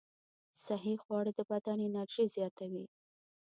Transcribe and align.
صحي 0.65 0.95
خواړه 1.03 1.31
د 1.35 1.39
بدن 1.51 1.77
انرژي 1.87 2.25
زیاتوي. 2.35 2.85